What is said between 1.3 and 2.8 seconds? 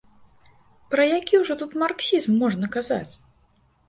ўжо тут марксізм можна